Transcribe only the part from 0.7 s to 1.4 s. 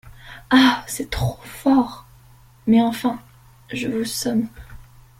c’est trop